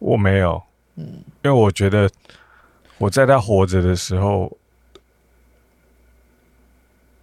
[0.00, 0.60] 我没有，
[0.96, 2.10] 嗯，因为我觉得
[2.98, 4.58] 我在他活着的时候，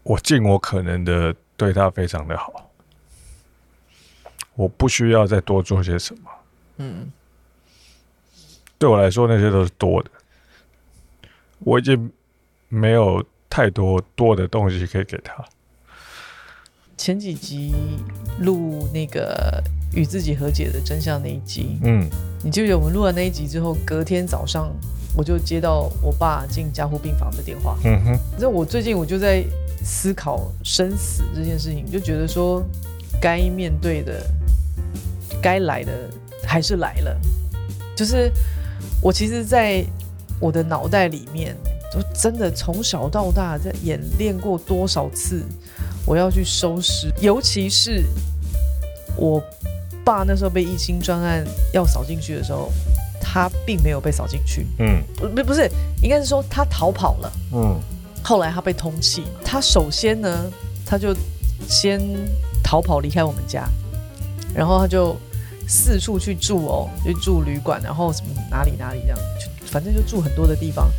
[0.04, 2.72] 我尽我可能的对他非常的好，
[4.56, 6.32] 我不需要再多做些什么，
[6.78, 7.12] 嗯，
[8.78, 10.12] 对我来说那些都是多的，
[11.60, 12.12] 我已经
[12.70, 15.44] 没有太多多的东西可以给他。
[16.98, 17.76] 前几集
[18.40, 22.06] 录那个与自己和解的真相那一集，嗯，
[22.44, 24.76] 你记得我们录完那一集之后，隔天早上
[25.16, 29.44] 我就接到我爸进加护病房的电话，嗯哼，那我最近我就在
[29.84, 32.64] 思考生死这件事情，就觉得说
[33.22, 34.26] 该面对的、
[35.42, 36.10] 该来的
[36.44, 37.16] 还是来了，
[37.96, 38.32] 就是
[39.02, 39.86] 我其实，在
[40.40, 41.56] 我的脑袋里面，
[41.94, 45.44] 就真的从小到大在演练过多少次。
[46.08, 48.06] 我要去收尸，尤其是
[49.18, 49.44] 我
[50.06, 52.72] 爸那时候被一心专案要扫进去的时候，
[53.22, 54.66] 他并没有被扫进去。
[54.80, 55.70] 嗯，不不是，
[56.02, 57.34] 应该是说他逃跑了。
[57.52, 57.78] 嗯，
[58.24, 60.50] 后来他被通缉，他首先呢，
[60.86, 61.14] 他就
[61.68, 62.02] 先
[62.64, 63.68] 逃跑离开我们家，
[64.56, 65.14] 然后他就
[65.68, 70.90] 四处去住哦，就住旅馆，然后什么哪里哪里这样，就反正就住很多的地方，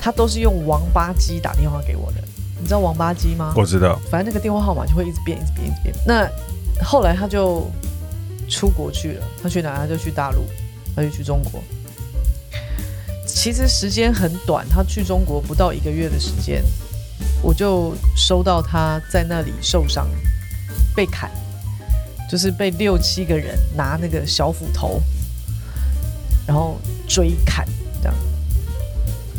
[0.00, 2.24] 他都是用王八机打电话给我的。
[2.60, 3.54] 你知道王八机吗？
[3.56, 5.94] 我知道，反正那个电话号码就会一直变，一直变，一直变。
[6.04, 6.28] 那
[6.84, 7.70] 后来他就
[8.48, 9.76] 出国去了，他去哪？
[9.76, 10.44] 他就去大陆，
[10.96, 11.62] 他就去中国。
[13.26, 16.64] 其实时间很短，他去中国不到一个月的时间，
[17.40, 20.08] 我就收到他在那里受伤，
[20.96, 21.30] 被砍，
[22.28, 25.00] 就是被六七个人拿那个小斧头，
[26.44, 27.64] 然后追砍
[28.02, 28.14] 这样。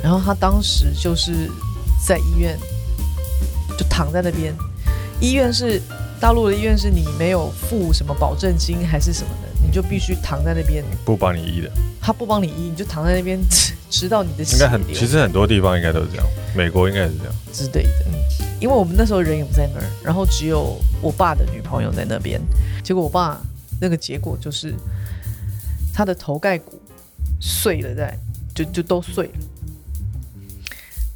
[0.01, 1.51] 然后他当时就是
[2.07, 2.57] 在医院。
[3.79, 4.53] 就躺在那边，
[5.21, 5.81] 医院是
[6.19, 11.71] 大陆的医院，是你没有付什么保证金还是什么的，你就必须躺在那边，不帮你医的。
[12.01, 13.39] 他不帮你医，你就躺在那边，
[13.89, 14.65] 直到你的血流。
[14.65, 18.05] 应该很，其实很多地方应该都是这样，美国应该也是这样之类的。
[18.07, 18.13] 嗯，
[18.59, 22.41] 因为我们那时候人也不在那儿，然后只有我爸的女朋友在那边，
[22.83, 23.39] 结果我爸
[23.79, 24.75] 那个结果就是
[25.93, 26.77] 他的头盖骨
[27.39, 28.13] 碎了，在
[28.53, 29.33] 就就都碎了。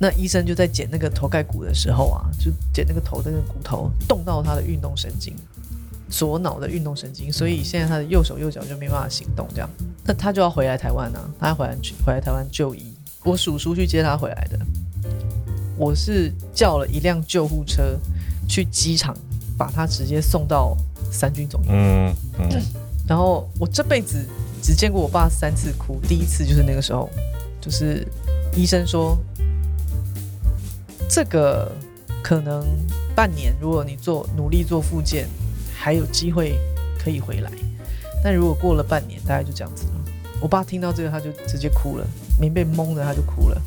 [0.04, 5.34] 那医生就在剪那个头盖骨的时候啊，就剪那个头的那个骨头，动到他的运动神经，
[6.10, 9.48] 左脑的运动神经，所以现在他的右手右脚就没办法行动。
[9.56, 9.70] 这样，
[10.04, 12.94] 那他就要回来台湾呢、啊，他要回来去回来台湾就医。
[13.24, 14.60] 我叔叔去接他回来的，
[15.78, 17.98] 我是叫了一辆救护车
[18.46, 19.16] 去机场，
[19.58, 20.76] 把他直接送到
[21.14, 21.78] 三军总医院。
[21.78, 22.62] 嗯嗯。
[23.08, 24.18] 然后我这辈子
[24.62, 27.10] 只见过我爸三次哭，第一次就是那个时候，
[27.62, 28.06] 就是
[28.54, 29.18] 医生说。
[31.16, 31.72] 这个
[32.24, 32.66] 可能
[33.14, 35.28] 半年，如果你做努力做复健，
[35.72, 36.58] 还有机会
[36.98, 37.52] 可以回来。
[38.24, 39.92] 但如果过了半年，大概就这样子了。
[40.42, 42.08] 我爸听到这个，他就直接哭了，
[42.40, 43.62] 没被蒙着他就哭了。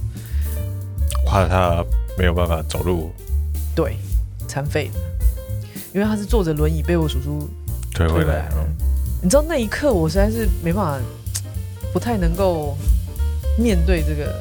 [1.25, 1.85] 怕他
[2.19, 3.13] 没有办法走路，
[3.77, 3.97] 对，
[4.49, 4.99] 残废的，
[5.95, 7.49] 因为他是坐着轮椅被我叔叔
[7.95, 8.49] 推回来。
[9.23, 11.01] 你知道那一刻，我实在是没办法，
[11.93, 12.77] 不太能够
[13.57, 14.35] 面对这个。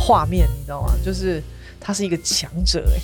[0.00, 0.94] 画面你知道吗？
[1.04, 1.42] 就是
[1.78, 3.00] 他是一个强者哎，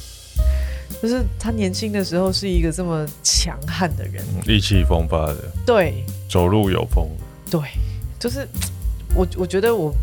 [1.02, 7.06] 就是他年轻的时候是一个这么强悍的人，意气风发的，对，走路有风，
[7.50, 7.60] 对，
[8.18, 8.48] 就是
[9.14, 9.94] 我我觉得我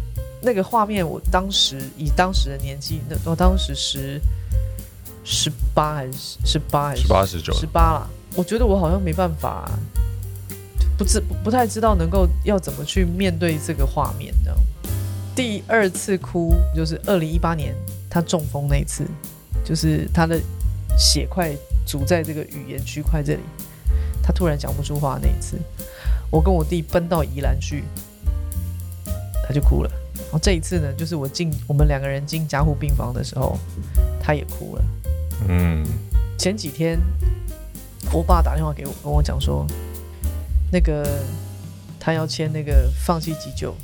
[0.42, 4.22] 那个画面，我当时以当时的年纪，那我当时十
[5.24, 7.54] 十八还是十八还是十八十九。
[7.54, 9.70] 十八啦，我觉得我好像没办法，
[10.98, 14.58] 不知不太知道能够要怎么去面对这个画面这样。
[15.36, 17.76] 第二次哭就是二零一八年
[18.10, 19.04] 他中风那一次，
[19.64, 20.40] 就是他的
[20.98, 21.52] 血块
[21.86, 23.42] 阻在这个语言区块这里，
[24.22, 25.60] 他突然讲不出话那一次，
[26.30, 27.84] 我跟我弟奔到宜兰去，
[29.48, 29.90] 他就哭了。
[30.16, 33.58] 然后这一次呢，就是我进我们两个人进加护病房的时候，
[34.22, 34.84] 他也哭了。
[35.48, 35.84] 嗯，
[36.38, 37.00] 前几天
[38.12, 39.66] 我爸打电话给我，跟我讲说，
[40.72, 41.04] 那个
[42.00, 43.76] 他要签那个放弃急救。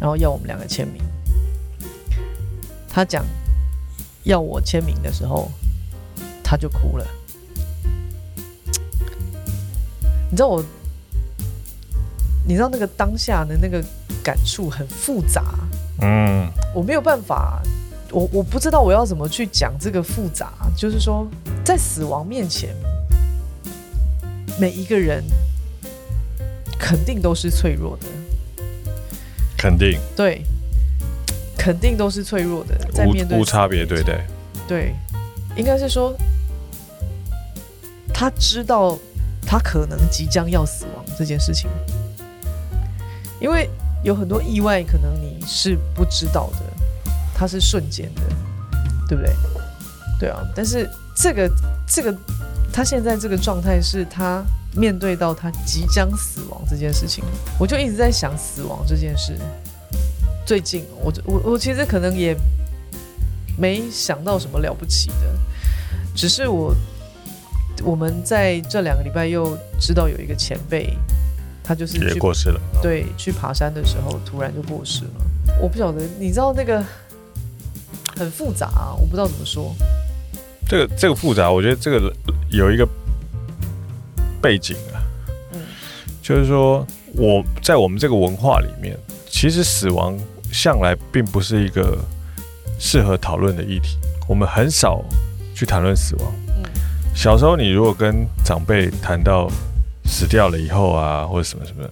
[0.00, 1.02] 然后要我们两个签名，
[2.88, 3.24] 他讲
[4.24, 5.50] 要我签名的时候，
[6.42, 7.06] 他就哭了。
[10.30, 10.64] 你知道我，
[12.46, 13.82] 你知道那个当下的那个
[14.22, 15.42] 感触很复杂，
[16.02, 17.62] 嗯，我没有办法，
[18.10, 21.26] 我我不知道我要怎么去讲这个复杂，就是说
[21.64, 22.74] 在死亡面前，
[24.60, 25.24] 每一个人
[26.78, 28.06] 肯定都是脆弱的。
[29.56, 30.42] 肯定对，
[31.56, 34.26] 肯定都是脆弱的，在面对无差别对待。
[34.68, 34.94] 对，
[35.56, 36.16] 应该是说，
[38.12, 38.98] 他知道
[39.46, 41.70] 他可能即将要死亡这件事情，
[43.40, 43.70] 因为
[44.02, 48.22] 有很多意外，可能你是不知道的，它是瞬间的，
[49.08, 49.32] 对不对？
[50.18, 51.50] 对啊，但是这个
[51.86, 52.14] 这个
[52.72, 54.42] 他现在这个状态是他
[54.76, 57.24] 面对到他即将死亡这件事情，
[57.58, 59.36] 我就一直在想死亡这件事。
[60.44, 62.36] 最近，我我我其实可能也
[63.58, 65.38] 没想到什么了不起的，
[66.14, 66.74] 只是我
[67.82, 70.96] 我们在这两个礼拜又知道有一个前辈，
[71.64, 72.60] 他就是也过世了。
[72.80, 75.10] 对，去爬山的时候突然就过世了。
[75.60, 76.84] 我不晓得，你知道那个
[78.16, 79.74] 很复杂啊，我不知道怎么说。
[80.68, 82.12] 这个这个复杂，我觉得这个
[82.50, 82.86] 有一个
[84.40, 85.00] 背景啊，
[85.52, 85.60] 嗯，
[86.22, 88.96] 就是说我在我们这个文化里面，
[89.28, 90.18] 其实死亡。
[90.52, 91.98] 向来并不是一个
[92.78, 95.04] 适合讨论的议题，我们很少
[95.54, 96.32] 去谈论死亡。
[96.56, 96.62] 嗯，
[97.14, 99.50] 小时候你如果跟长辈谈到
[100.06, 101.86] 死掉了以后啊，或者什么什么，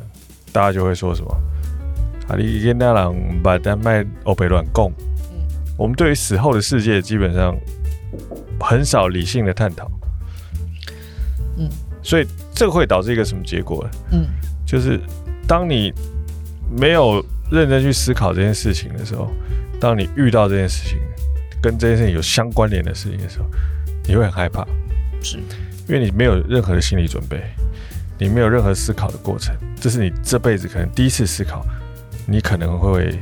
[0.51, 1.37] 大家就会说什么
[2.29, 4.91] “啊，你跟那人把丹麦欧北乱供”。
[5.31, 5.43] 嗯，
[5.77, 7.55] 我们对于死后的世界基本上
[8.61, 9.91] 很少理性的探讨。
[11.57, 11.69] 嗯，
[12.03, 13.87] 所以这个会导致一个什么结果？
[14.13, 14.27] 嗯，
[14.67, 15.01] 就是
[15.47, 15.93] 当你
[16.71, 17.25] 没有。
[17.51, 19.31] 认真去思考这件事情的时候，
[19.79, 20.99] 当你遇到这件事情，
[21.63, 23.45] 跟这件事情有相关联的事情的时候，
[24.09, 24.67] 你会很害怕，
[25.23, 25.37] 是，
[25.87, 27.45] 因为你没有任何的心理准备，
[28.19, 31.65] 你没有任何思考的过程，这是你这辈子可能第一次思考，
[32.27, 33.15] 你可能会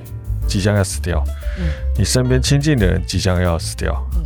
[0.46, 1.22] 即将要死掉，
[1.58, 1.64] 嗯，
[1.98, 4.22] 你身边亲近的人即将要死掉，嗯，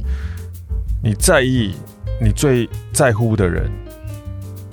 [1.02, 1.74] 你在意
[2.20, 3.68] 你最在乎的人，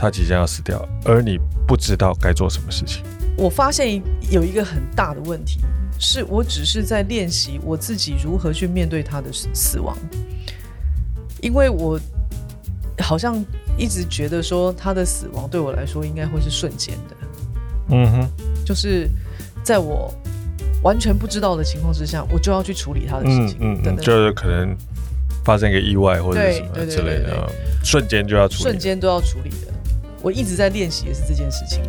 [0.04, 3.02] 他即将要死掉，而你不知道该做什么事情。
[3.38, 5.62] 我发现有一个很大的问题，
[5.98, 9.98] 是我只是在练习我自己如何去面对他的死亡，
[11.42, 11.98] 因为我
[13.00, 13.42] 好像
[13.78, 17.16] 一直觉得说他的死亡对我来说应该会是瞬间的，
[17.92, 18.30] 嗯哼，
[18.66, 19.10] 就是
[19.64, 20.14] 在我
[20.84, 24.76] 完全不知道的情况之下，我就要去处理他的事情，嗯嗯，就是可能
[25.46, 27.50] 发生一个意外或者什么之类的，
[27.86, 29.73] 瞬间就要处理，瞬间都要处理的，
[30.24, 31.84] 我一直在练习的是这件事情。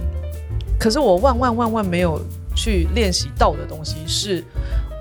[0.79, 2.21] 可是我万万万万没有
[2.55, 4.45] 去练习到的东西，是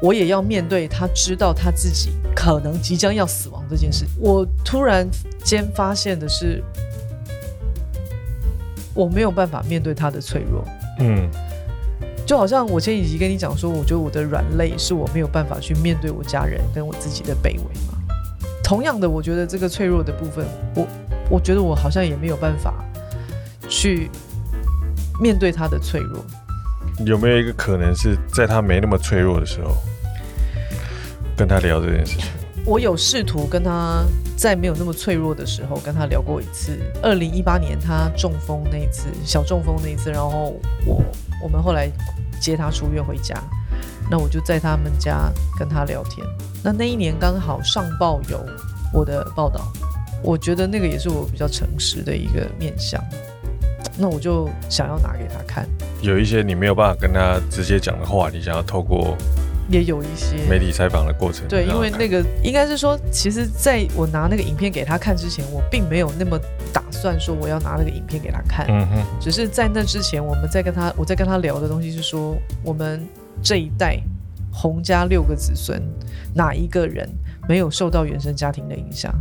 [0.01, 4.05] 我也要面对他知道他自己可能即将要死亡这件事。
[4.17, 5.05] 我突然
[5.43, 6.63] 间发现的是，
[8.93, 10.63] 我没有办法面对他的脆弱。
[10.99, 11.27] 嗯，
[12.25, 17.97] 就好像我前几集跟你讲说，我觉得我的软肋是我没有办法去面对我家人跟我自己的卑微嘛。
[18.63, 20.45] 同样的，我觉得这个脆弱的部分，
[20.75, 20.87] 我
[21.31, 22.82] 我觉得我好像也没有办法
[23.83, 24.09] 去。
[25.19, 26.25] 面对他的脆弱，
[27.05, 29.75] 有没有一个可能是在他没那么脆弱的时候，
[31.37, 32.25] 跟他聊这件事情？
[32.65, 34.03] 我有试图跟他
[34.35, 36.79] 在没有那么脆弱的时候跟他聊过一次。
[37.03, 41.03] 二零一八年他中风那一次，小中风那一次，然后我
[41.43, 41.87] 我们后来
[42.41, 43.39] 接他出院回家，
[44.09, 46.25] 那我就在他们家跟他聊天。
[46.63, 48.43] 那那一年刚好上报有
[48.91, 49.71] 我的报道，
[50.23, 52.99] 我觉得那个也是我比较诚实的一个面向。
[53.95, 55.67] 那我就想要拿给他看，
[56.01, 59.15] 有一些你没有办法跟他直接讲的话，你想要透过
[59.69, 61.47] 也有一些媒体采访的过程。
[61.47, 66.39] 对，因为那个应该是说，其实在我拿那个影片给他看之前，我并没有那么
[66.73, 68.65] 打算说我要拿那个影片给他看。
[68.67, 69.05] 嗯哼。
[69.21, 73.05] 只是在那之前，我们在跟他，我在跟他聊的东西是说，我们
[73.43, 73.99] 这一代
[74.51, 75.79] 洪家六个子孙，
[76.33, 77.07] 哪一个人
[77.47, 79.13] 没有受到原生家庭的影响？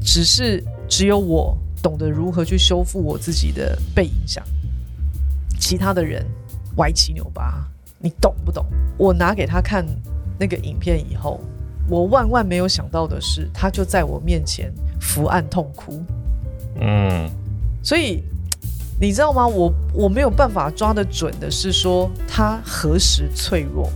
[0.00, 1.58] 只是只有我。
[1.82, 4.44] 懂得如何去修复我自己的被影响，
[5.58, 6.24] 其他的人
[6.76, 8.64] 歪七扭八，你懂不懂？
[8.96, 9.84] 我拿给他看
[10.38, 11.40] 那个影片以后，
[11.88, 16.00] 我万万没有想到的是，他就在我面前伏案痛哭。
[16.80, 17.28] 嗯，
[17.82, 18.22] 所以
[19.00, 19.46] 你知道吗？
[19.46, 23.90] 我我没有办法抓得准的是说他何时脆弱。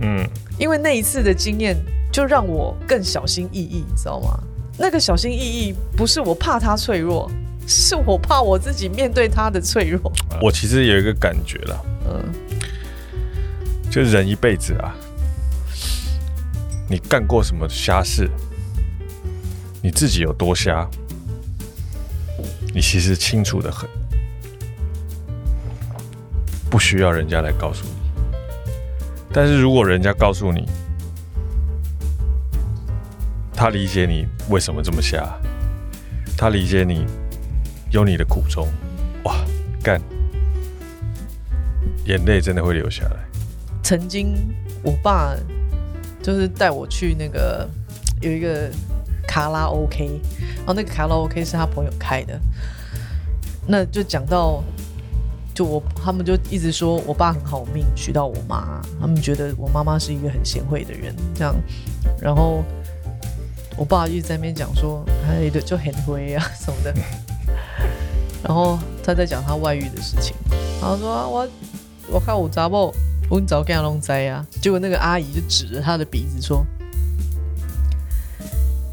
[0.00, 1.76] 嗯，因为那一次的经验
[2.12, 4.38] 就让我更小心翼翼，你知道吗？
[4.78, 7.30] 那个小心翼翼不是我怕他脆弱，
[7.66, 10.12] 是我怕我自己面对他的脆弱。
[10.40, 12.24] 我其实有一个感觉了，嗯，
[13.90, 14.94] 就人一辈子啊，
[16.88, 18.28] 你干过什么瞎事，
[19.82, 20.88] 你自己有多瞎，
[22.74, 23.88] 你其实清楚的很，
[26.70, 27.92] 不需要人家来告诉你。
[29.32, 30.68] 但是如果人家告诉你，
[33.62, 35.38] 他理解你为什么这么瞎，
[36.36, 37.06] 他理解你
[37.92, 38.66] 有你的苦衷，
[39.22, 39.36] 哇，
[39.80, 40.02] 干，
[42.04, 43.18] 眼泪真的会流下来。
[43.80, 44.34] 曾经
[44.82, 45.36] 我爸
[46.20, 47.70] 就是带我去那个
[48.20, 48.68] 有一个
[49.28, 50.20] 卡拉 OK，
[50.56, 52.36] 然后那个卡拉 OK 是他朋友开的，
[53.64, 54.60] 那就讲到，
[55.54, 61.54] 就我他们就一直说我爸很好命娶到我妈，他们觉得我妈妈是一个很贤惠的人，这样，
[62.20, 62.64] 然后
[63.76, 66.94] 我爸一直在那边讲说，哎，就很灰啊什么的，
[68.44, 70.34] 然后他在讲他外遇的事情，
[70.80, 71.48] 然后说我
[72.08, 72.92] 我看我查某，
[73.30, 76.64] 我早跟他弄栽啊，结果那个阿姨就指着他的鼻子说，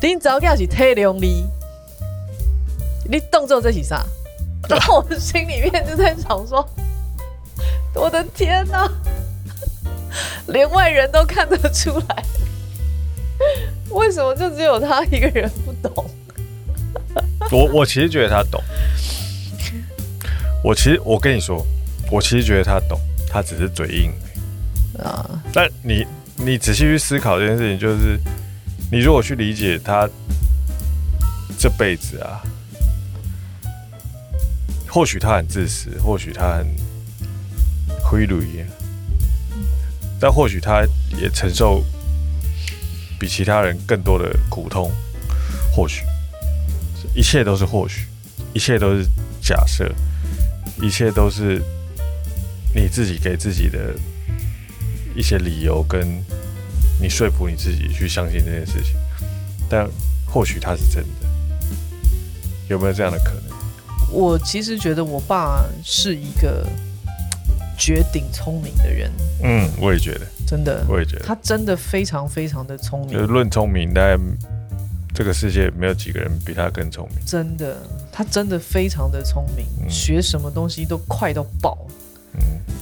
[0.02, 1.46] 你早跟是太用力，
[3.10, 4.06] 你动作这是啥？
[4.68, 6.64] 然后我心里面就在想说
[7.96, 8.88] ：“我的天哪，
[10.48, 12.24] 连外人都看得出来，
[13.92, 16.10] 为什么就只有他一个人不懂？”
[17.52, 18.62] 我我其实觉得他懂。
[20.64, 21.66] 我其实我跟你说，
[22.12, 24.12] 我其实觉得他懂，他只是嘴硬
[25.04, 25.42] 啊。
[25.54, 26.06] 但你
[26.36, 28.20] 你仔细去思考这件事情，就是
[28.92, 30.08] 你如果去理解他
[31.58, 32.44] 这辈子啊。
[34.92, 36.66] 或许他很自私，或许他很
[38.04, 38.66] 灰辟，
[40.20, 40.82] 但或许他
[41.22, 41.84] 也承受
[43.20, 44.92] 比其他人更多的苦痛。
[45.76, 46.04] 或许
[47.14, 48.06] 一切都是或许，
[48.54, 49.06] 一切都是
[49.42, 49.94] 假设，
[50.82, 51.62] 一切都是
[52.74, 53.94] 你自己给自己的
[55.16, 56.08] 一些理由，跟
[57.00, 58.96] 你说服你自己去相信这件事情。
[59.70, 59.88] 但
[60.26, 61.28] 或许他是真的，
[62.68, 63.44] 有没有这样的可能？
[64.12, 66.68] 我其实觉得我爸是一个
[67.80, 69.10] 绝顶聪明的人。
[69.42, 73.14] 嗯，我也觉得，真的，我也觉得，他真的非常非常的聪明。
[73.14, 74.20] 就是论聪明，但
[75.16, 77.26] 这个世界没有几个人比他更聪明。
[77.26, 77.78] 真的，
[78.12, 81.78] 他真的非常的聪明，嗯、学什么东西都快到爆。
[82.34, 82.42] 嗯，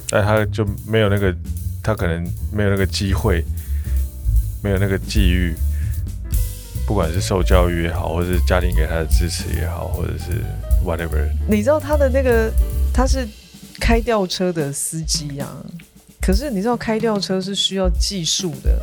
[0.10, 1.34] 但他就没有那个，
[1.84, 3.44] 他可能没有那个机会，
[4.64, 5.56] 没有那个际遇。
[6.86, 10.42] 不管是受教育也好，或是家庭给他的支持也好，或者是
[10.86, 12.50] whatever，你知道他的那个
[12.94, 13.28] 他是
[13.80, 15.48] 开吊车的司机啊，
[16.22, 18.82] 可是你知道开吊车是需要技术的，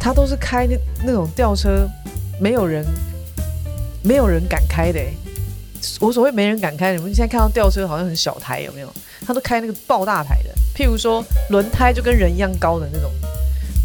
[0.00, 1.88] 他都是开那那种吊车，
[2.40, 2.84] 没有人
[4.02, 5.00] 没有人敢开的。
[6.00, 8.92] 我所谓没人敢开，你们现在看到吊车好像很小台，有没有？
[9.26, 13.10] 他都开那个爆大台的，譬如说轮胎就跟人一样高的那种。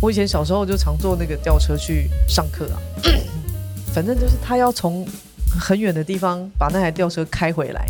[0.01, 2.79] 我以前小时候就常坐那个吊车去上课啊，
[3.93, 5.05] 反正就是他要从
[5.49, 7.85] 很远的地方把那台吊车开回来，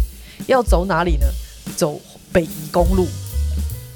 [0.47, 1.27] 要走哪里呢？
[1.79, 2.01] 走
[2.33, 3.07] 北宜公路。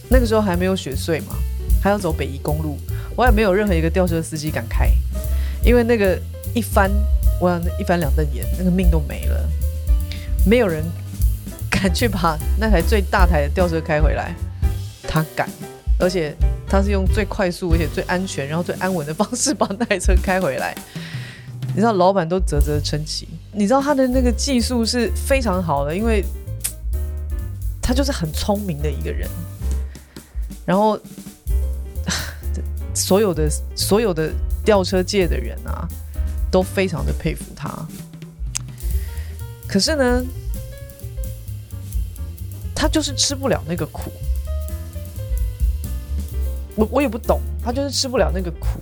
[0.09, 1.35] 那个时候还没有雪隧嘛，
[1.81, 2.77] 还要走北宜公路，
[3.17, 4.89] 我也没有任何一个吊车司机敢开，
[5.61, 6.17] 因为那个
[6.55, 6.89] 一翻，
[7.41, 9.49] 我想一翻两瞪眼，那个命都没了，
[10.45, 10.81] 没有人
[11.69, 14.33] 敢去把那台最大台的吊车开回来，
[15.05, 15.49] 他敢，
[15.99, 16.33] 而且。
[16.65, 20.73] 他是用最快速而且最安全，然后最安稳的方式把那台车开回来。
[21.67, 23.27] 你知道，老板都啧啧称奇。
[23.51, 26.25] 你知道他的那个技术是非常好的，因为
[27.83, 29.29] 他就是很聪明的一个人。
[30.65, 30.97] 然后，
[32.95, 34.31] 所有的所有的
[34.63, 35.85] 吊车界的人啊，
[36.49, 37.69] 都非常的佩服他。
[39.67, 40.23] 可是呢，
[42.73, 44.11] 他就是吃不了那个苦。
[46.75, 48.79] 我我也不懂，他就是吃不了那个苦，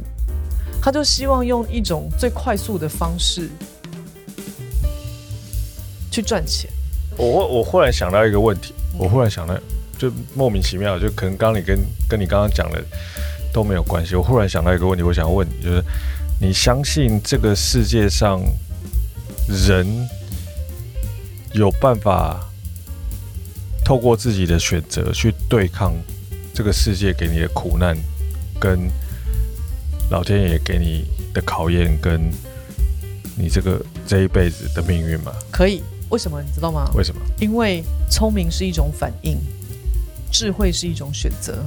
[0.81, 3.49] 他就希望用一种最快速的方式
[6.11, 6.69] 去赚钱。
[7.17, 9.55] 我我忽然想到一个问题，我忽然想到，
[9.97, 11.79] 就莫名其妙，就可能刚你跟
[12.09, 12.83] 跟你刚刚讲的
[13.53, 14.15] 都没有关系。
[14.15, 15.83] 我忽然想到一个问题，我想问你，就是
[16.39, 18.41] 你相信这个世界上
[19.47, 19.85] 人
[21.53, 22.39] 有办法
[23.83, 25.93] 透过自己的选择去对抗？
[26.53, 27.97] 这个世界给你的苦难，
[28.59, 28.91] 跟
[30.09, 32.29] 老天爷给你的考验，跟
[33.37, 35.31] 你这个这一辈子的命运吗？
[35.49, 36.91] 可以，为什么你知道吗？
[36.93, 37.21] 为什么？
[37.39, 39.37] 因为聪明是一种反应，
[40.31, 41.57] 智慧是一种选择。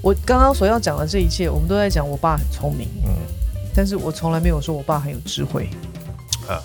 [0.00, 3.10] 我刚刚所要讲的这一切，我们都在讲我爸很聪明，嗯，
[3.74, 5.68] 但是我从来没有说我爸很有智慧
[6.48, 6.62] 啊。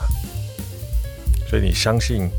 [1.49, 2.29] 所以你相信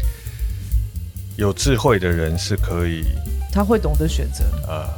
[1.37, 3.04] 有智慧的人是可以？
[3.52, 4.90] 他会懂得选择啊！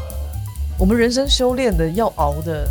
[0.79, 2.69] 我们人生修炼的要熬的，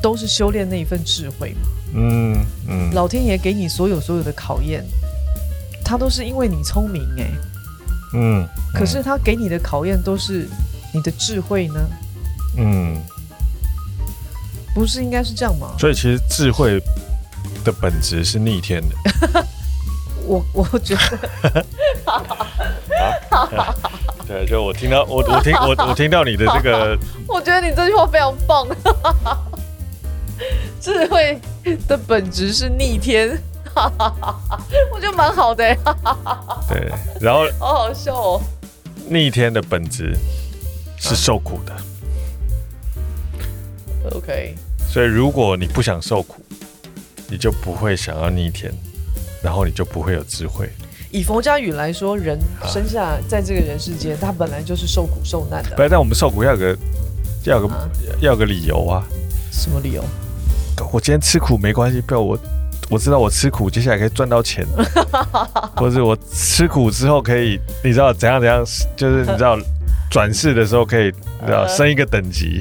[0.00, 1.68] 都是修炼那一份智慧嘛。
[1.94, 2.90] 嗯嗯。
[2.94, 4.84] 老天爷给你所有所有的考验，
[5.92, 7.30] 他都是因为你聪明哎。
[8.14, 8.48] 嗯。
[8.72, 10.48] 可是他给你的考验都是
[10.90, 11.80] 你的智慧呢？
[12.56, 12.96] 嗯。
[14.74, 15.74] 不是应该是这样吗？
[15.78, 16.82] 所以其实智慧
[17.62, 19.44] 的本质是逆天的。
[20.24, 21.66] 我我觉得。
[22.06, 23.74] 啊
[24.26, 28.66] 对，就我听到我我听我我听到你的这个， 我觉得你这句话非常棒。
[30.80, 31.38] 智慧
[31.86, 33.38] 的本质是逆天，
[34.92, 35.64] 我觉得蛮好的。
[36.68, 38.40] 对，然后 好好笑哦。
[39.08, 40.16] 逆天的本质
[40.98, 41.74] 是受苦的。
[44.16, 44.54] OK。
[44.88, 46.42] 所以如果你不想受苦，
[47.28, 48.72] 你就不会想要逆天，
[49.42, 50.70] 然后你就不会有智慧。
[51.10, 55.76] 以佛家语来说，人生下在这个人世间，他本来就是受苦受难的。
[55.76, 56.76] 不，但我们受苦要有个，
[57.44, 57.88] 要有个，啊、
[58.20, 59.04] 要有个理由啊。
[59.50, 60.04] 什么理由？
[60.92, 62.36] 我今天吃苦没关系，不要我，
[62.90, 64.66] 我知道我吃苦，接下来可以赚到钱，
[65.76, 68.64] 或者我吃苦之后可以，你知道怎样怎样，
[68.96, 69.58] 就是你知道
[70.10, 71.06] 转世的时候可以，
[71.40, 72.60] 你知道升一个等级。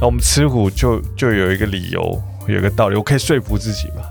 [0.00, 4.02] 那我们吃苦就就有一个理由，有一个道理，我可以说服自己嘛。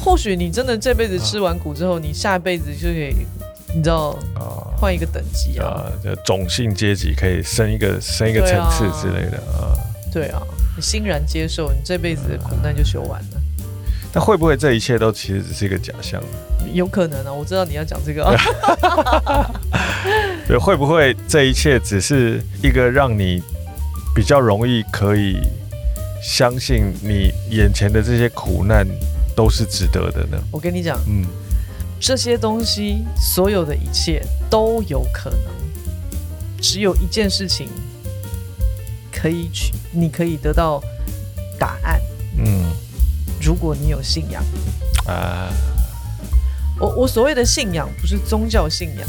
[0.00, 3.26] 或许你真的这辈子吃完苦之后，你下一辈子就可以，
[3.74, 9.76] 你知道啊，换一个等级啊，就种姓阶级可以升一个升一个层次之类的啊。
[10.10, 10.42] 对啊，
[10.76, 13.40] 你欣然接受，你这辈子的苦难就修完了。
[14.14, 16.22] 那会不会这一切都其实只是一个假象？
[16.72, 18.36] 有可能啊，我知道你要讲这个啊。
[20.46, 23.42] 对，会不会这一切只是一个让你
[24.14, 25.38] 比较容易可以
[26.22, 28.86] 相信你眼前的这些苦难？
[29.34, 30.38] 都是值得的呢。
[30.50, 31.24] 我跟你讲，嗯，
[31.98, 35.38] 这些东西，所有的一切都有可能，
[36.60, 37.66] 只有一件事情
[39.10, 40.82] 可以去，你可以得到
[41.58, 41.98] 答案。
[42.36, 42.66] 嗯，
[43.42, 44.44] 如果你有信仰。
[45.06, 45.52] 啊，
[46.78, 49.08] 我我所谓的信仰不是宗教信仰，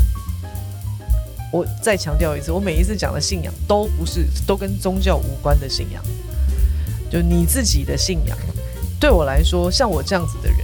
[1.51, 6.03] 我再强调一次，我每一次讲的信仰都不是都跟宗教无关的信仰，
[7.11, 8.35] 就你自己的信仰。
[8.99, 10.59] 对我来说，像我这样子的人，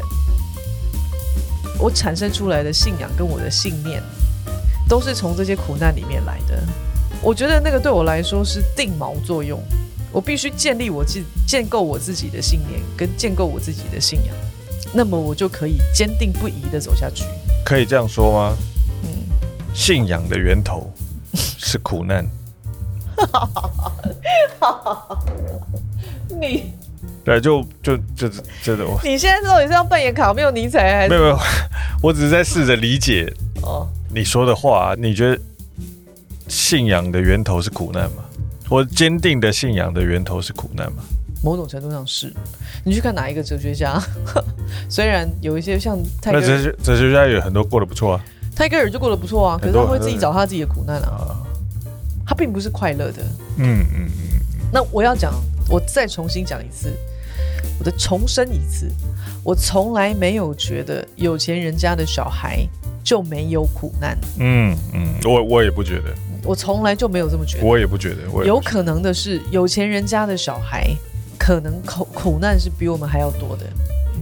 [1.77, 4.01] 我产生出来的信仰跟我的信念，
[4.87, 6.63] 都是从这些苦难里面来的。
[7.21, 9.61] 我觉得那个对我来说是定锚作用，
[10.11, 14.35] 我必须建立我自建构我自己的信念，跟建构我自己的信仰，
[14.93, 17.23] 那么我就可以坚定不移的走下去。
[17.63, 18.57] 可以这样说吗？
[19.03, 19.09] 嗯，
[19.73, 20.91] 信仰的源头
[21.33, 22.25] 是苦难。
[26.39, 26.73] 你。
[27.23, 28.27] 对，就就就
[28.63, 28.85] 真的。
[29.03, 31.09] 你现在到底是要扮演卡缪尼采还是？
[31.09, 31.37] 没有没有，
[32.01, 33.31] 我只是在试着理解
[33.61, 34.95] 哦你说的话。
[34.97, 35.39] 你觉得
[36.47, 38.23] 信仰的源头是苦难吗？
[38.69, 41.03] 或坚定的信仰的源头是苦难吗？
[41.41, 42.33] 某种程度上是。
[42.83, 44.01] 你去看哪一个哲学家？
[44.89, 48.21] 虽然有一些像泰戈尔，那哲学哲学家有很多过得不错啊。
[48.55, 51.35] 泰戈尔就过得不错啊，可是他会自己找他自己的苦难啊。
[52.27, 53.23] 他并不是快乐的。
[53.57, 54.39] 嗯嗯嗯。
[54.71, 55.33] 那我要讲，
[55.69, 56.93] 我再重新讲一次。
[57.79, 58.91] 我的重申一次，
[59.43, 62.67] 我从来没有觉得有钱人家的小孩
[63.01, 64.17] 就没有苦难。
[64.37, 67.65] 嗯嗯，我我也不觉得，我从来就没有这么觉得。
[67.65, 70.87] 我也不觉得，觉得有可能的是，有钱人家的小孩
[71.37, 73.65] 可能苦苦难是比我们还要多的。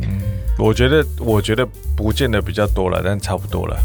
[0.02, 0.22] 嗯，
[0.58, 3.78] 我觉得我觉得不见得比较多了，但差不多了。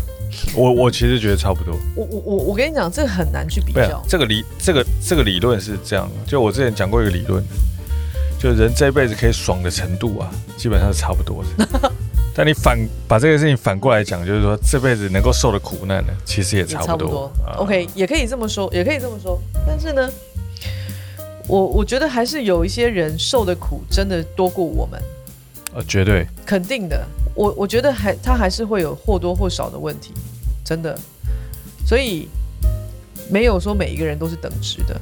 [0.55, 1.77] 我我其实觉得差不多。
[1.95, 4.03] 我我我我跟你讲，这个很难去比较。
[4.09, 7.43] 这个理这个这个理论是这样，就我之前讲过一个理论。
[8.39, 11.93] 就人这一辈子可以爽的程度啊，基本上是差不多的。
[12.35, 16.97] 但你反把这个事情反过来讲，就是说这辈子能够受的苦难呢，其实也差不多。
[16.97, 19.41] 不多啊、OK，也可以这么说，也可以这么说。
[19.67, 20.11] 但是呢，
[21.47, 25.01] 我我觉得还是有一些人受的苦真的多过我们。
[25.75, 27.07] 呃，绝对肯定的。
[27.35, 30.13] 我我觉得还他还是会有或多或少的问题，
[30.65, 30.99] 真的。
[31.87, 32.29] 所以
[33.31, 35.01] 没有说每一个人都是等值的。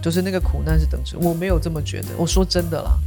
[0.00, 2.08] 就是那个苦难是等值，我没有这么觉得。
[2.16, 2.98] 我说真的啦，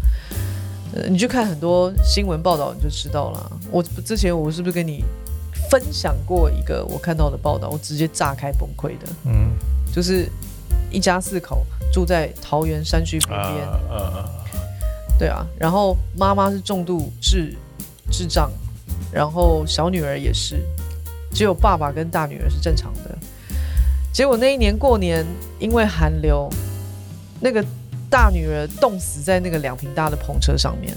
[0.94, 3.52] 呃，你去看很多新闻报道，你就知道了。
[3.72, 5.04] 我之前我是不是跟你
[5.70, 7.70] 分享过一个我看到的报道？
[7.70, 9.08] 我直接炸开崩溃的。
[9.26, 9.52] 嗯，
[9.94, 10.30] 就是
[10.92, 13.68] 一家四口住在桃园山区旁边。
[13.68, 14.30] 啊啊啊。
[15.18, 17.56] 对啊，然后妈妈是重度智
[18.12, 18.52] 智障，
[19.12, 20.62] 然后小女儿也是，
[21.32, 23.18] 只有爸爸跟大女儿是正常的。
[24.14, 25.26] 结果那一年过年，
[25.58, 26.50] 因为寒流。
[27.42, 27.64] 那个
[28.16, 30.96] 大女儿冻死在那个两坪大的篷车上面，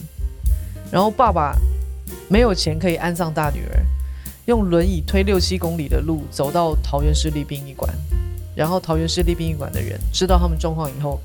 [0.89, 1.59] 然后爸爸
[2.29, 3.85] 没有钱可以安葬大女儿，
[4.47, 7.93] 用轮椅推六七公里的路走到桃园市立殡仪馆，
[8.55, 11.21] 然后桃园市立殡仪馆的人知道他们状况以后，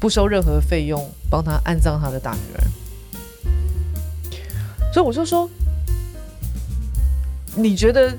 [0.00, 2.64] 不收任何费用帮他安葬他的大女儿。
[4.92, 5.48] 所以我就说，
[7.54, 8.12] 你觉得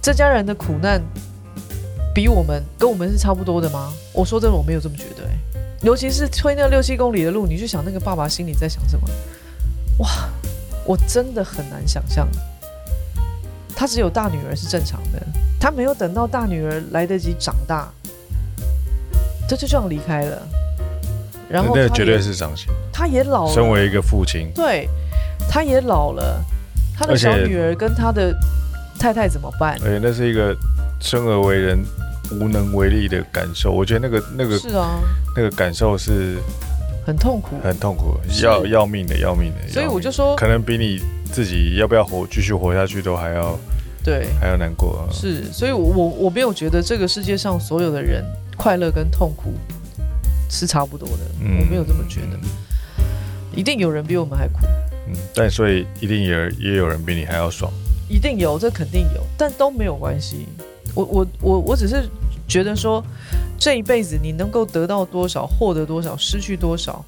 [0.00, 1.02] 这家人的苦难？
[2.14, 3.92] 比我们跟我们是差不多的吗？
[4.12, 5.28] 我说真的，我没有这么觉得。
[5.86, 9.08] 尤其是推那六七公里的路，你去想那个爸爸心里在想什么？
[9.98, 10.28] 哇，
[10.84, 12.28] 我真的很难想象。
[13.76, 15.24] 他只有大女儿是正常的，
[15.60, 17.88] 他没有等到大女儿来得及长大，
[19.48, 20.42] 他就这样离开了。
[21.48, 22.66] 然后那绝对是伤心。
[22.92, 24.88] 他也老了，身为一个父亲，对，
[25.48, 26.44] 他也老了，
[26.98, 28.34] 他的小女儿跟他的
[28.98, 29.78] 太太怎么办？
[29.84, 30.52] 而且那是一个
[31.00, 31.78] 生而为人
[32.32, 33.70] 无能为力的感受。
[33.70, 35.00] 我觉得那个那个是啊，
[35.36, 36.38] 那个感受是
[37.06, 39.68] 很痛苦，很痛苦，要要命的，要命的。
[39.68, 41.00] 所以我就说，可能比你
[41.32, 43.58] 自己要不要活继续活下去都还要
[44.04, 45.08] 对，还要难过啊。
[45.12, 48.24] 是，所以我我我没有觉得这个世界上所有的人
[48.56, 49.52] 快乐跟痛苦
[50.48, 52.38] 是差不多的，嗯、我没有这么觉得。
[53.54, 54.58] 一定有人比我们还苦，
[55.08, 57.72] 嗯，但所以一定也也有人比你还要爽，
[58.06, 60.46] 一定有，这肯定有，但都没有关系。
[60.96, 62.08] 我我我我只是
[62.48, 63.04] 觉得说，
[63.56, 67.04] 这一辈子你能够得到多少，获得多少，失去多少，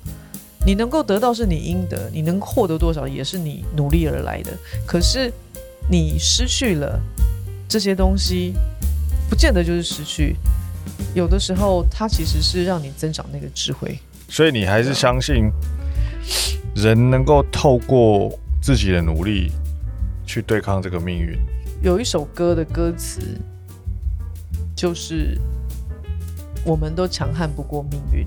[0.65, 4.53] 你能够得到是你应得，你能获得多少也是你努力而来的。
[4.87, 5.33] 可是
[5.91, 7.01] 你失去了
[7.67, 8.55] 这些东西，
[9.29, 10.37] 不见得就是失去，
[11.15, 13.99] 有的时候它其实是让你增长那个智慧。
[14.29, 15.51] 所以你还是相信。
[16.75, 18.31] 人能够透过
[18.63, 19.51] 自己的努力
[20.25, 21.37] 去对抗这个命运。
[21.83, 23.21] 有一首歌的歌词
[24.79, 25.37] 就是
[26.65, 28.25] “我们都强悍不过命运”，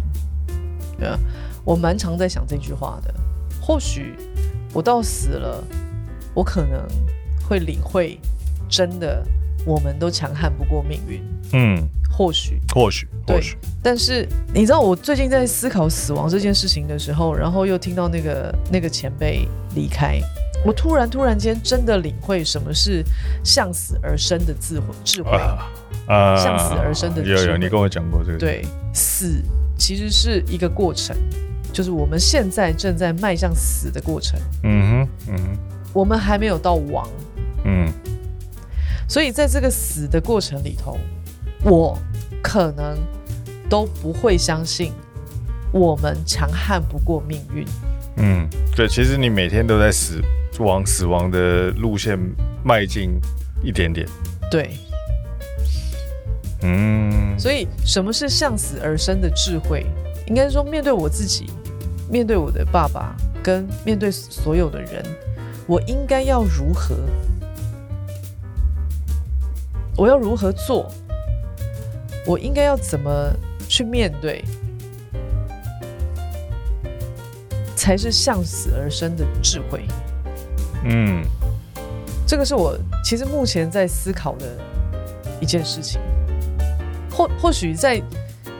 [0.99, 1.17] 对啊，
[1.63, 3.13] 我蛮常在想这句话的。
[3.61, 4.17] 或许
[4.73, 5.63] 我到死了，
[6.33, 6.85] 我可能
[7.47, 8.19] 会领会，
[8.67, 9.25] 真的，
[9.65, 11.23] 我们都强悍不过命运。
[11.53, 11.87] 嗯。
[12.13, 13.57] 或许，或许，或许。
[13.81, 20.19] 但是你知道，我最近在思考死亡这件事情的时候，然后又听到那个那个前辈离开，
[20.65, 23.03] 我突然突然间真的领会什么是
[23.43, 25.31] 向死而生的智慧，智慧
[26.07, 27.41] 啊，向死而生的智慧。
[27.43, 28.37] 有有，你跟我讲过这个。
[28.37, 29.43] 对，死
[29.77, 31.15] 其实是一个过程，
[31.71, 34.39] 就是我们现在正在迈向死的过程。
[34.63, 35.57] 嗯哼，嗯哼，
[35.93, 37.07] 我们还没有到亡。
[37.65, 37.91] 嗯，
[39.07, 40.97] 所以在这个死的过程里头。
[41.63, 41.95] 我
[42.41, 42.97] 可能
[43.69, 44.91] 都不会相信
[45.71, 47.63] 我们强悍不过命运。
[48.15, 50.19] 嗯，对，其实你每天都在死
[50.61, 52.17] 往死亡的路线
[52.63, 53.19] 迈进
[53.63, 54.07] 一点点。
[54.49, 54.71] 对，
[56.61, 59.85] 嗯，所以什么是向死而生的智慧？
[60.27, 61.49] 应该说，面对我自己，
[62.09, 65.03] 面对我的爸爸，跟面对所有的人，
[65.67, 66.95] 我应该要如何？
[69.97, 70.89] 我要如何做？
[72.25, 73.33] 我应该要怎么
[73.67, 74.43] 去面对，
[77.75, 79.85] 才是向死而生的智慧？
[80.83, 81.23] 嗯，
[82.25, 84.45] 这个是我其实目前在思考的
[85.39, 85.99] 一件事情。
[87.11, 88.01] 或或许在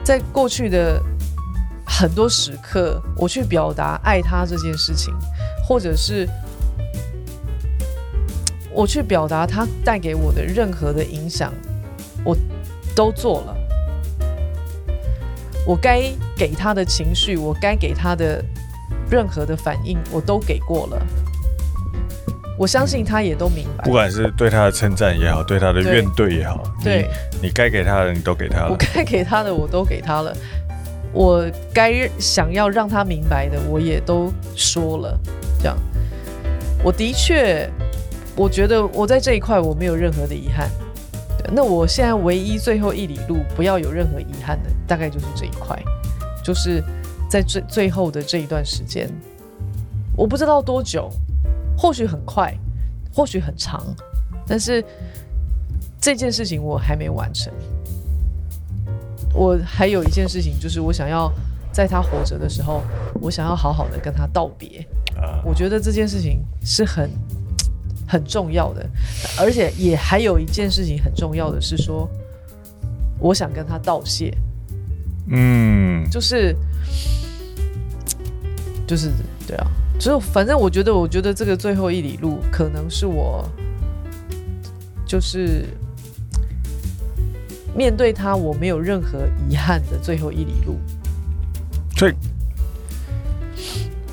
[0.03, 1.01] 在过去的
[1.86, 5.13] 很多时刻，我去表达爱他这件事情，
[5.67, 6.27] 或者是
[8.71, 11.53] 我去表达他带给我的任何的影响，
[12.23, 12.36] 我。
[12.93, 13.55] 都做了，
[15.65, 18.43] 我该给他的情绪，我该给他的
[19.10, 21.01] 任何的反应，我都给过了。
[22.62, 23.84] 我相信他也都明白。
[23.84, 27.10] 不管是对他的称赞也好，对他的怨怼也好，对，
[27.41, 28.69] 你该给他的你都给他了。
[28.69, 30.32] 我该给他的我都给他了，
[31.12, 31.43] 我
[31.74, 35.19] 该想要让他明白的我也都说了。
[35.58, 35.76] 这样，
[36.84, 37.67] 我的确，
[38.36, 40.69] 我觉得我在这一块我没有任何的遗憾。
[41.52, 45.76] 那我现在唯一最后一里路不要有任何遗憾的，大概就是这一块，
[46.43, 46.80] 就是
[47.28, 49.10] 在最最后的这一段时间，
[50.15, 51.10] 我不知道多久，
[51.77, 52.55] 或许很快，
[53.13, 53.86] 或许很长，
[54.45, 54.84] 但是
[55.99, 57.51] 这件事情我还没完成。
[59.34, 61.31] 我还有一件事情，就是我想要
[61.71, 62.84] 在他活着的时候，
[63.21, 64.86] 我想要好好的跟他道别。
[65.43, 67.10] 我觉得这件事情是很。
[68.07, 68.86] 很重要的，
[69.39, 72.10] 而且也还有一件事情很重要的是说，
[73.19, 74.38] 我想跟他道谢。
[75.27, 76.53] 嗯，就是
[78.86, 79.13] 就是
[79.47, 83.47] 对啊，就反正我觉得，我觉得这个最后一里路可能是我
[85.05, 85.65] 就是
[87.75, 90.79] 面对他我没有任何遗憾的最后一里路。
[91.95, 92.13] 所以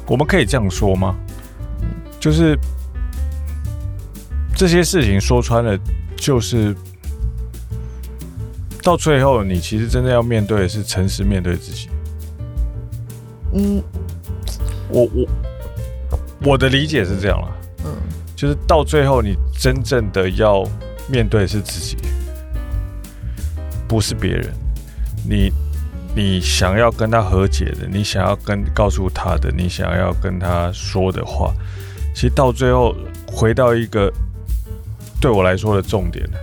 [0.07, 1.17] 我们可以这样说吗？
[2.21, 2.59] 就是。
[4.55, 5.79] 这些事情说穿了，
[6.17, 6.75] 就是
[8.83, 11.89] 到最后，你其实真正要面对的是诚实面对自己。
[13.53, 13.81] 嗯，
[14.89, 15.29] 我我
[16.43, 17.49] 我的理解是这样啦，
[17.85, 17.97] 嗯，
[18.37, 20.65] 就是到最后，你真正的要
[21.09, 21.97] 面对的是自己，
[23.89, 24.53] 不是别人。
[25.29, 25.53] 你
[26.15, 31.53] 你想要跟他和解的，你想要跟告诉他的，你想要跟他说的话，
[32.15, 32.95] 其实到最后
[33.27, 34.13] 回到一个。
[35.21, 36.39] 对我来说的重点呢，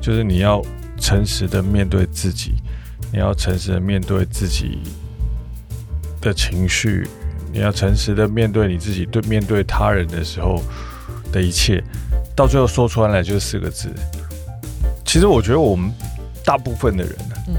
[0.00, 0.62] 就是你要
[1.00, 2.54] 诚实的面对自己，
[3.12, 4.78] 你要诚实的面对自己
[6.20, 7.08] 的情绪，
[7.54, 10.60] 你要诚实的面对你自己，对面对他人的时候
[11.30, 11.80] 的一切，
[12.34, 13.88] 到最后说出来就是四个字。
[15.04, 15.88] 其实我觉得我们
[16.44, 17.54] 大部分的人呢，嗯，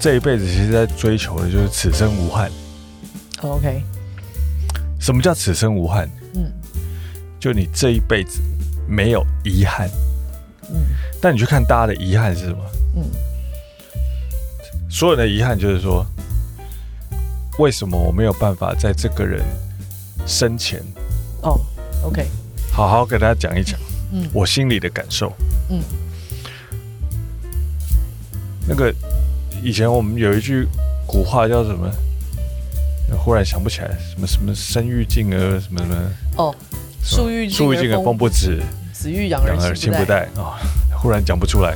[0.00, 2.50] 这一辈子其实在追求的就是此生无憾。
[3.42, 3.82] OK，
[4.98, 6.08] 什么叫此生无憾？
[6.34, 6.50] 嗯，
[7.38, 8.40] 就你这一辈子
[8.88, 9.86] 没有遗憾。
[10.70, 10.76] 嗯，
[11.20, 12.64] 但你去看大家的遗憾是什么？
[12.96, 13.04] 嗯，
[14.88, 16.06] 所有的遗憾就是说，
[17.58, 19.42] 为什么我没有办法在这个人
[20.26, 20.80] 生前，
[21.42, 21.60] 哦
[22.04, 22.26] ，OK，
[22.72, 23.78] 好好给大家讲一讲，
[24.12, 25.32] 嗯，我心里的感受，
[25.68, 25.82] 嗯。
[28.66, 28.94] 那个
[29.62, 30.68] 以前我们有一句
[31.06, 31.90] 古话叫什么？
[33.24, 35.96] 忽然想不起来，什么什么生育敬而什么什么
[36.36, 36.54] 哦，
[37.02, 40.54] 树欲树欲静而风不止，子欲养而亲不待啊、哦！
[40.96, 41.74] 忽然讲不出来。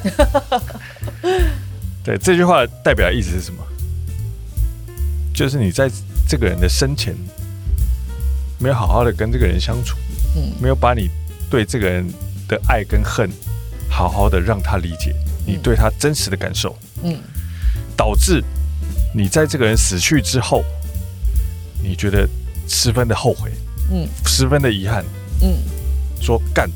[2.04, 3.64] 对，这句话代表的意思是什么？
[5.34, 5.90] 就是你在
[6.28, 7.14] 这个人的生前
[8.58, 9.96] 没有好好的跟这个人相处，
[10.36, 11.08] 嗯，没有把你
[11.50, 12.06] 对这个人
[12.48, 13.28] 的爱跟恨
[13.88, 15.14] 好好的让他理解。
[15.44, 17.18] 你对他真实的感受，嗯，
[17.96, 18.40] 导致
[19.12, 20.64] 你在这个人死去之后，
[21.82, 22.28] 你觉得
[22.68, 23.50] 十分的后悔，
[23.90, 25.04] 嗯，十分的遗憾，
[25.40, 25.58] 嗯，
[26.20, 26.70] 说干，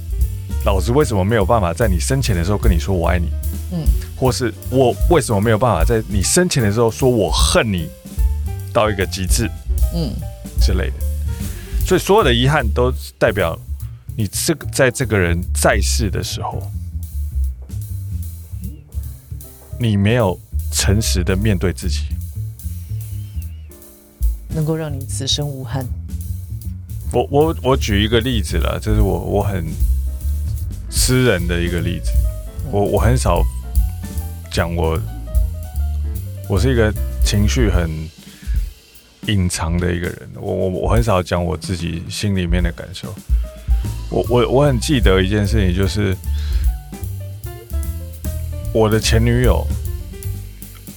[0.65, 3.29] 老子为什么没有办法在你生前的时候跟你说我爱你，
[3.71, 3.85] 嗯，
[4.17, 7.89] 或是我为什么没有办法在你生前的时候说我恨你
[8.77, 9.51] 到一个极致，
[9.95, 10.13] 嗯，
[10.61, 10.97] 之类的，
[11.87, 13.59] 所以所有的遗憾都代表
[14.15, 16.61] 你这个在这个人在世的时候。
[19.79, 20.39] 你没有
[20.73, 22.01] 诚实的面对自己，
[24.49, 25.87] 能够让你此生无憾。
[27.13, 29.67] 我我我举一个例子了，这是我我很
[30.91, 32.11] 私人的一个例子。
[32.71, 33.43] 我我很少
[34.51, 34.99] 讲我，
[36.49, 36.91] 我是一个
[37.23, 37.91] 情绪很
[39.27, 40.29] 隐藏的一个人。
[40.35, 43.15] 我我我很少讲我自己心里面的感受。
[44.11, 46.17] 我我我很记得一件事情，就是。
[48.73, 49.67] 我的前女友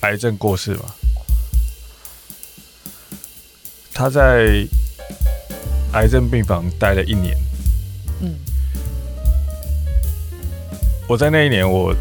[0.02, 0.82] 癌症过世嘛，
[3.94, 4.68] 她在
[5.94, 7.38] 癌症病房待了一年。
[8.20, 8.36] 嗯，
[11.08, 11.96] 我在那一年，我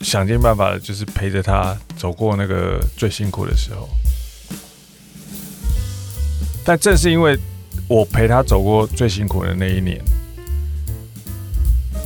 [0.00, 3.88] 想尽办法，就是陪着她走过那个最辛苦的时候。
[6.68, 7.34] 但正是因为
[7.88, 9.98] 我陪他走过最辛苦的那一年，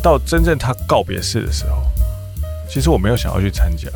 [0.01, 1.83] 到真正他告别式的时候。
[2.68, 3.88] 其实我没有想要去参加，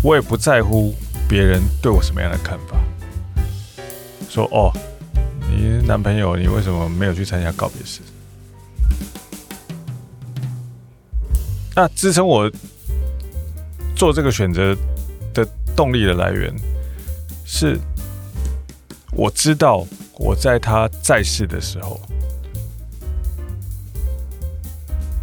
[0.00, 0.94] 我也不在乎
[1.28, 2.76] 别人对我什么样的看法。
[4.30, 4.70] 说哦，
[5.50, 8.00] 你男朋友，你为什么没有去参加告别式？
[11.74, 12.48] 那支撑我
[13.96, 14.72] 做这个选择
[15.34, 15.44] 的
[15.74, 16.54] 动力的来源，
[17.44, 17.76] 是
[19.14, 19.86] 我知道
[20.18, 22.00] 我在他在世的时候，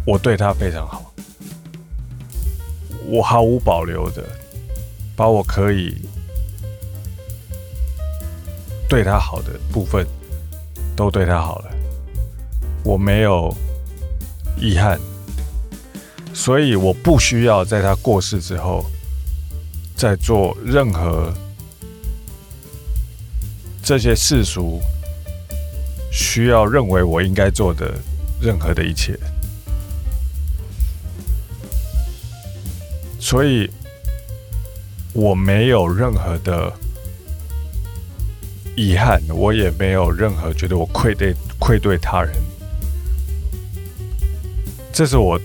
[0.06, 1.12] 我对他非常好。
[3.06, 4.24] 我毫无保留的
[5.16, 6.00] 把我可以
[8.88, 10.06] 对他好的部分
[10.94, 11.70] 都对他好了，
[12.84, 13.52] 我没有
[14.56, 15.00] 遗憾，
[16.32, 18.84] 所以我不需要在他过世之后
[19.96, 21.34] 再做任何
[23.90, 24.80] 这些世俗
[26.12, 27.92] 需要认为我应该做的
[28.40, 29.18] 任何的一切。
[33.18, 33.68] 所以，
[35.12, 36.72] 我没有任何的
[38.76, 42.32] 遗憾，我也没有任何觉得我愧对愧对他人。
[44.92, 45.36] 这是我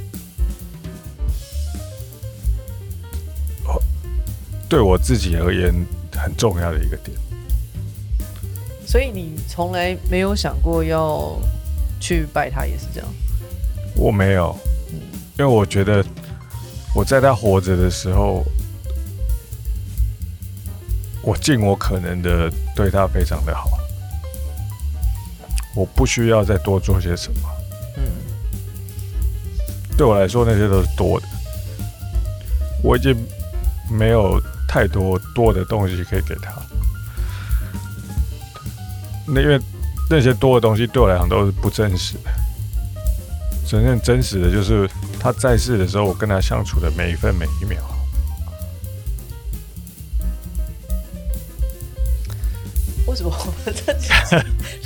[4.69, 5.73] 对我自己而言
[6.15, 7.24] 很重要的一个点。
[8.85, 11.37] 所以你从来没有想过要
[11.99, 13.09] 去拜他，也是这样？
[13.95, 14.55] 我没有，
[15.37, 16.05] 因为我觉得。
[16.97, 18.41] 我在他活着的时候，
[21.21, 23.69] 我尽我可能的对他非常的好，
[25.75, 27.39] 我不需要再多做些什么。
[27.97, 28.03] 嗯，
[29.97, 31.27] 对我来说那些都是多的，
[32.81, 33.13] 我已经
[33.91, 36.49] 没有太多多的东西可以给他。
[39.27, 39.59] 那因为
[40.09, 42.29] 那些多的东西对我来讲都是不真实的，
[43.67, 44.89] 真正真实的就是。
[45.17, 47.81] 他在世的时候，我跟他相处的每一分每一秒。
[53.07, 54.35] 为什么我们这几次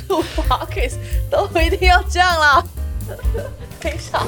[0.08, 0.96] 录 podcast
[1.30, 2.64] 都一定要这样啦？
[3.80, 4.18] 等一下，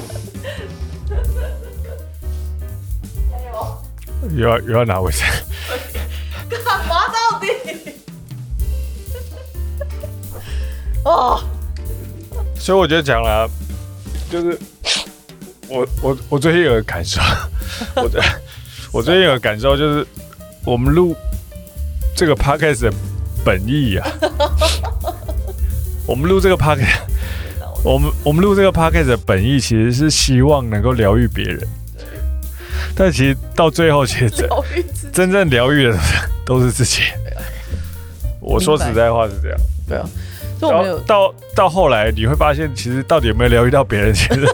[3.31, 5.27] 还有，又要又要拿卫生？
[11.05, 11.43] 哦，
[12.59, 13.49] 所以我觉得讲了，
[14.31, 14.59] 就是
[15.69, 17.21] 我我我最近有个感受，
[17.97, 18.23] 我的
[18.93, 20.07] 我最近有个感受就是，
[20.65, 21.17] 我们录
[22.15, 22.93] 这个 podcast 的
[23.45, 24.07] 本意啊，
[26.07, 27.01] 我们录这个 podcast，
[27.83, 31.67] 我们我们录这个 podcast 的本意其实是希望能够疗愈别人，
[32.95, 34.49] 但其实到最后，其实真
[35.13, 35.99] 真正疗愈的
[36.45, 37.03] 都是自己。
[38.41, 40.09] 我说实在话是这样，对啊。
[40.71, 44.49] 到到到后来，你会发现，其实到底有没有疗愈到别人，其实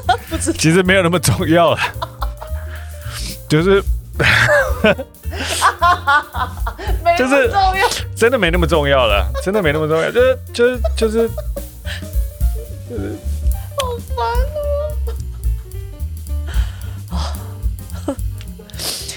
[0.58, 1.78] 其实没有那么重要了。
[3.48, 3.80] 就是，
[7.16, 7.50] 就是
[8.14, 10.10] 真的没那么重要了，真的没那么重要。
[10.10, 11.28] 就是就是就是
[12.90, 13.16] 就是，
[13.76, 14.26] 好烦
[17.10, 17.12] 哦。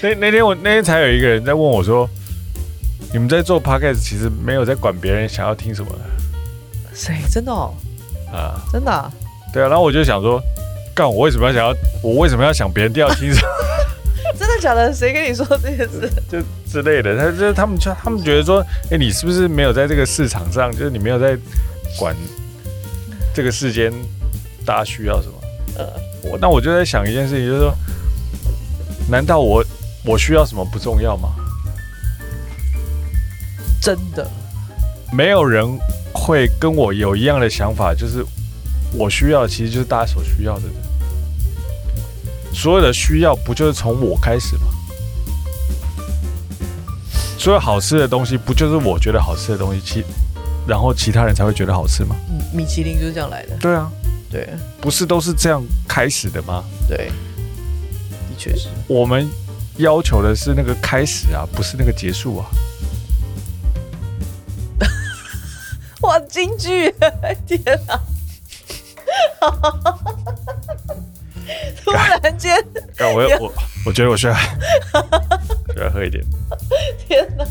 [0.02, 2.08] 那那天我那天才有一个人在问我说
[3.12, 5.98] ：“你们在做 podcast，其实没有在管别人想要听什么的。”
[6.94, 7.74] 谁真的哦？
[8.32, 9.10] 啊，真的、啊？
[9.52, 10.40] 对啊，然后我就想说，
[10.94, 11.74] 干我为什么要想要？
[12.02, 13.48] 我为什么要想别人要听什么？
[14.38, 14.92] 真的假的？
[14.92, 16.10] 谁跟你说这件事？
[16.30, 16.38] 就
[16.70, 20.72] 之类的，他就是他们就，他们觉得说，哎、欸，你是不是没有在这个市场上？
[20.72, 21.36] 就是你没有在
[21.98, 22.16] 管
[23.34, 23.92] 这个世间
[24.64, 25.34] 大家需要什么？
[25.78, 25.86] 呃，
[26.22, 27.74] 我那我就在想一件事情，就是说，
[29.10, 29.62] 难道我
[30.04, 31.34] 我需要什么不重要吗？
[33.82, 34.26] 真的，
[35.12, 35.78] 没有人。
[36.12, 38.24] 会跟我有一样的想法，就是
[38.92, 40.64] 我需要的其实就是大家所需要的。
[42.52, 44.62] 所有的需要不就是从我开始吗？
[47.38, 50.04] 所有好吃的东西不就是我觉得好吃的东西，其
[50.68, 52.14] 然后其他人才会觉得好吃吗？
[52.30, 53.56] 嗯，米其林就是这样来的。
[53.56, 53.90] 对啊，
[54.30, 54.48] 对，
[54.80, 56.62] 不是都是这样开始的吗？
[56.86, 57.08] 对，
[58.28, 58.68] 的确是。
[58.86, 59.28] 我们
[59.78, 62.46] 要求的是那个开始啊，不是那个结束啊。
[66.02, 66.94] 哇，京剧！
[67.46, 67.98] 天哪！
[71.84, 72.56] 突然间，
[72.98, 73.52] 我我
[73.86, 76.22] 我觉得我需要 需要喝一点。
[77.06, 77.44] 天哪！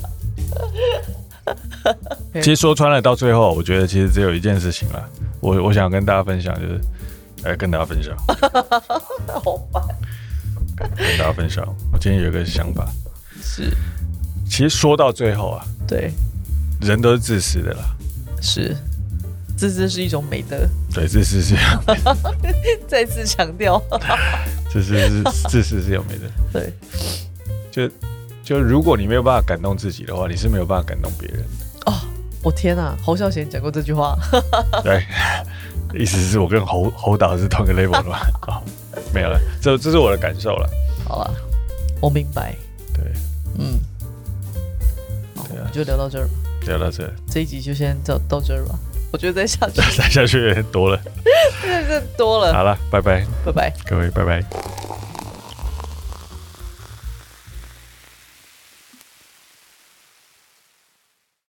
[2.36, 5.10] 其实说穿了，到最后，我觉得其实只有一件事情了。
[5.40, 6.80] 我我想跟大家分享，就是
[7.44, 8.16] 来跟大家分享。
[9.28, 9.84] 好烦。
[10.96, 12.88] 跟大家分享，我今天有一个想法。
[13.42, 13.72] 是。
[14.46, 16.12] 其实说到最后啊，对，
[16.82, 17.96] 人都是自私的啦。
[18.42, 18.76] 是，
[19.56, 20.68] 自私是一种美德。
[20.94, 21.56] 对，自私是。
[22.88, 23.82] 再次强调，
[24.70, 26.28] 自私是自私是有美德。
[26.52, 26.74] 对，
[27.72, 27.90] 就
[28.44, 31.92] 就如果你没有办法感动自己的话，你是没有办法感动别人的。
[31.92, 31.94] 哦，
[32.44, 34.18] 我天哪，侯孝贤讲过这句话。
[34.84, 35.06] 对，
[35.98, 38.18] 意思是我跟侯侯导是同一个 level 的嘛？
[38.42, 38.64] 好，
[39.14, 40.70] 没有了，这这是我的感受了。
[41.08, 41.34] 好了，
[42.02, 42.56] 我明白。
[42.94, 43.06] 对，
[43.58, 43.80] 嗯，
[45.48, 46.28] 对啊，就聊到这儿。
[46.67, 48.76] 聊到这，这一集就先到到这儿吧。
[49.12, 51.00] 我觉得再下去， 再下去有点多了，
[51.62, 52.54] 真的是多了。
[52.54, 55.11] 好了，拜拜，拜拜，各位，拜拜。